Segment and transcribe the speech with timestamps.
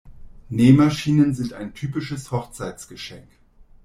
[0.49, 3.27] Nähmaschinen sind ein typisches Hochzeitsgeschenk.